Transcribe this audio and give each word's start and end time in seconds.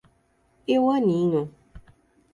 Eu 0.67 0.89
aninho. 0.89 1.53